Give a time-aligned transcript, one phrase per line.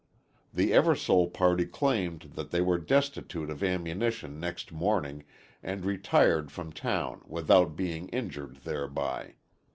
[0.51, 5.25] The Eversole party claimed that they were destitute of ammunition next morning
[5.61, 9.35] and retired from town without being injured thereby.